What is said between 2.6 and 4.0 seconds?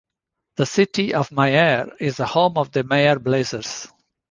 the Mayer Blazers.